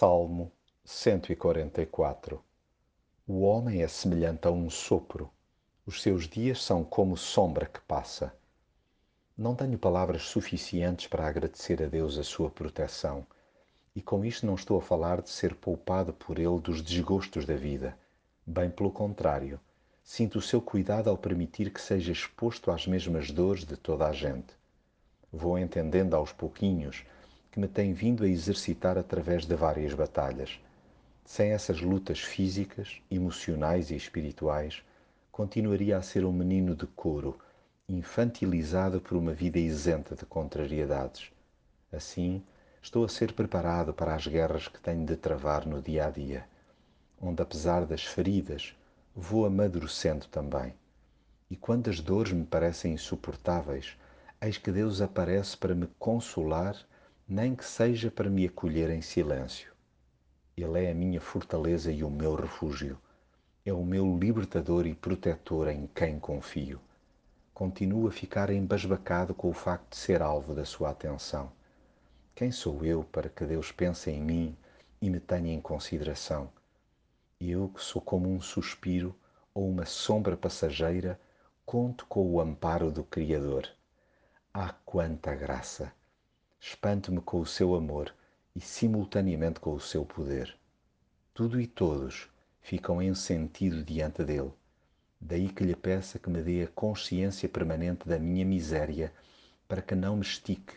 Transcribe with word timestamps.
Salmo 0.00 0.50
144 0.82 2.42
O 3.28 3.42
homem 3.42 3.82
é 3.82 3.86
semelhante 3.86 4.48
a 4.48 4.50
um 4.50 4.70
sopro, 4.70 5.30
os 5.84 6.00
seus 6.00 6.26
dias 6.26 6.64
são 6.64 6.82
como 6.82 7.18
sombra 7.18 7.66
que 7.66 7.82
passa. 7.82 8.34
Não 9.36 9.54
tenho 9.54 9.78
palavras 9.78 10.22
suficientes 10.22 11.06
para 11.06 11.26
agradecer 11.26 11.82
a 11.82 11.86
Deus 11.86 12.16
a 12.16 12.24
sua 12.24 12.48
proteção, 12.48 13.26
e 13.94 14.00
com 14.00 14.24
isto 14.24 14.46
não 14.46 14.54
estou 14.54 14.78
a 14.78 14.82
falar 14.82 15.20
de 15.20 15.28
ser 15.28 15.54
poupado 15.54 16.14
por 16.14 16.38
Ele 16.38 16.58
dos 16.58 16.80
desgostos 16.80 17.44
da 17.44 17.54
vida. 17.54 17.94
Bem 18.46 18.70
pelo 18.70 18.90
contrário, 18.90 19.60
sinto 20.02 20.38
o 20.38 20.42
seu 20.42 20.62
cuidado 20.62 21.10
ao 21.10 21.18
permitir 21.18 21.70
que 21.70 21.80
seja 21.82 22.10
exposto 22.10 22.70
às 22.70 22.86
mesmas 22.86 23.30
dores 23.30 23.66
de 23.66 23.76
toda 23.76 24.08
a 24.08 24.14
gente. 24.14 24.54
Vou 25.30 25.58
entendendo 25.58 26.16
aos 26.16 26.32
pouquinhos 26.32 27.04
que 27.50 27.58
me 27.58 27.66
tem 27.66 27.92
vindo 27.92 28.24
a 28.24 28.28
exercitar 28.28 28.96
através 28.96 29.44
de 29.44 29.54
várias 29.54 29.92
batalhas. 29.92 30.60
Sem 31.24 31.50
essas 31.50 31.80
lutas 31.80 32.20
físicas, 32.20 33.00
emocionais 33.10 33.90
e 33.90 33.96
espirituais, 33.96 34.82
continuaria 35.32 35.96
a 35.96 36.02
ser 36.02 36.24
um 36.24 36.32
menino 36.32 36.74
de 36.76 36.86
couro, 36.86 37.38
infantilizado 37.88 39.00
por 39.00 39.16
uma 39.16 39.32
vida 39.32 39.58
isenta 39.58 40.14
de 40.14 40.24
contrariedades. 40.24 41.32
Assim, 41.92 42.42
estou 42.80 43.04
a 43.04 43.08
ser 43.08 43.32
preparado 43.32 43.92
para 43.92 44.14
as 44.14 44.26
guerras 44.26 44.68
que 44.68 44.80
tenho 44.80 45.04
de 45.04 45.16
travar 45.16 45.66
no 45.66 45.82
dia 45.82 46.06
a 46.06 46.10
dia, 46.10 46.44
onde, 47.20 47.42
apesar 47.42 47.84
das 47.84 48.04
feridas, 48.04 48.74
vou 49.14 49.44
amadurecendo 49.44 50.26
também. 50.26 50.72
E 51.50 51.56
quando 51.56 51.90
as 51.90 52.00
dores 52.00 52.32
me 52.32 52.44
parecem 52.44 52.92
insuportáveis, 52.92 53.96
eis 54.40 54.56
que 54.56 54.70
Deus 54.70 55.00
aparece 55.00 55.56
para 55.56 55.74
me 55.74 55.88
consolar 55.98 56.76
nem 57.32 57.54
que 57.54 57.64
seja 57.64 58.10
para 58.10 58.28
me 58.28 58.44
acolher 58.44 58.90
em 58.90 59.00
silêncio. 59.00 59.72
Ele 60.56 60.84
é 60.84 60.90
a 60.90 60.94
minha 60.94 61.20
fortaleza 61.20 61.92
e 61.92 62.02
o 62.02 62.10
meu 62.10 62.34
refúgio. 62.34 62.98
É 63.64 63.72
o 63.72 63.84
meu 63.84 64.18
libertador 64.18 64.84
e 64.84 64.96
protetor 64.96 65.68
em 65.68 65.86
quem 65.94 66.18
confio. 66.18 66.80
Continuo 67.54 68.08
a 68.08 68.10
ficar 68.10 68.50
embasbacado 68.50 69.32
com 69.32 69.48
o 69.48 69.52
facto 69.52 69.90
de 69.90 69.96
ser 69.96 70.22
alvo 70.22 70.56
da 70.56 70.64
sua 70.64 70.90
atenção. 70.90 71.52
Quem 72.34 72.50
sou 72.50 72.84
eu 72.84 73.04
para 73.04 73.28
que 73.28 73.44
Deus 73.44 73.70
pense 73.70 74.10
em 74.10 74.20
mim 74.20 74.56
e 75.00 75.08
me 75.08 75.20
tenha 75.20 75.54
em 75.54 75.60
consideração? 75.60 76.50
Eu, 77.40 77.68
que 77.68 77.80
sou 77.80 78.02
como 78.02 78.28
um 78.28 78.40
suspiro 78.40 79.14
ou 79.54 79.70
uma 79.70 79.86
sombra 79.86 80.36
passageira, 80.36 81.20
conto 81.64 82.06
com 82.06 82.28
o 82.28 82.40
amparo 82.40 82.90
do 82.90 83.04
Criador. 83.04 83.68
Ah, 84.52 84.74
quanta 84.84 85.32
graça! 85.32 85.92
Espanto-me 86.60 87.22
com 87.22 87.40
o 87.40 87.46
seu 87.46 87.74
amor 87.74 88.14
e 88.54 88.60
simultaneamente 88.60 89.58
com 89.58 89.72
o 89.72 89.80
seu 89.80 90.04
poder. 90.04 90.54
Tudo 91.32 91.58
e 91.58 91.66
todos 91.66 92.28
ficam 92.60 93.00
em 93.00 93.14
sentido 93.14 93.82
diante 93.82 94.22
dele. 94.22 94.52
Daí 95.18 95.48
que 95.48 95.64
lhe 95.64 95.74
peça 95.74 96.18
que 96.18 96.28
me 96.28 96.42
dê 96.42 96.62
a 96.62 96.68
consciência 96.68 97.48
permanente 97.48 98.06
da 98.06 98.18
minha 98.18 98.44
miséria 98.44 99.12
para 99.66 99.80
que 99.80 99.94
não 99.94 100.16
me 100.16 100.22
estique 100.22 100.74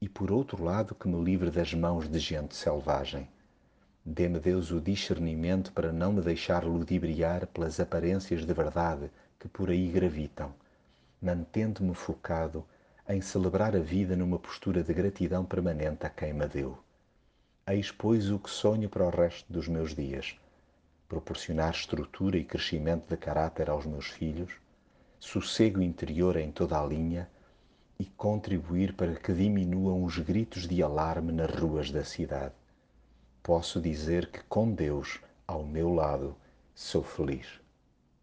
e, 0.00 0.08
por 0.08 0.30
outro 0.30 0.62
lado, 0.62 0.94
que 0.94 1.08
me 1.08 1.22
livre 1.22 1.50
das 1.50 1.72
mãos 1.72 2.08
de 2.08 2.18
gente 2.18 2.54
selvagem. 2.54 3.26
Dê-me 4.04 4.38
Deus 4.38 4.70
o 4.70 4.80
discernimento 4.80 5.72
para 5.72 5.90
não 5.90 6.12
me 6.12 6.20
deixar 6.20 6.64
ludibriar 6.64 7.46
pelas 7.46 7.80
aparências 7.80 8.44
de 8.44 8.52
verdade 8.52 9.10
que 9.38 9.48
por 9.48 9.70
aí 9.70 9.88
gravitam, 9.88 10.52
mantendo-me 11.22 11.94
focado 11.94 12.66
em 13.08 13.20
celebrar 13.20 13.76
a 13.76 13.80
vida 13.80 14.16
numa 14.16 14.38
postura 14.38 14.82
de 14.82 14.94
gratidão 14.94 15.44
permanente 15.44 16.06
a 16.06 16.10
quem 16.10 16.32
me 16.32 16.46
deu. 16.46 16.78
Eis, 17.66 17.90
pois, 17.90 18.30
o 18.30 18.38
que 18.38 18.50
sonho 18.50 18.88
para 18.88 19.06
o 19.06 19.10
resto 19.10 19.50
dos 19.52 19.68
meus 19.68 19.94
dias: 19.94 20.36
proporcionar 21.08 21.72
estrutura 21.72 22.38
e 22.38 22.44
crescimento 22.44 23.08
de 23.08 23.16
caráter 23.16 23.68
aos 23.68 23.84
meus 23.84 24.06
filhos, 24.06 24.52
sossego 25.18 25.80
interior 25.82 26.36
em 26.36 26.50
toda 26.50 26.80
a 26.80 26.86
linha 26.86 27.28
e 27.98 28.04
contribuir 28.04 28.94
para 28.94 29.14
que 29.14 29.32
diminuam 29.32 30.02
os 30.02 30.18
gritos 30.18 30.66
de 30.66 30.82
alarme 30.82 31.32
nas 31.32 31.54
ruas 31.54 31.90
da 31.90 32.04
cidade. 32.04 32.54
Posso 33.42 33.80
dizer 33.80 34.30
que 34.30 34.42
com 34.44 34.72
Deus 34.72 35.20
ao 35.46 35.64
meu 35.64 35.92
lado 35.92 36.34
sou 36.74 37.02
feliz. 37.02 37.63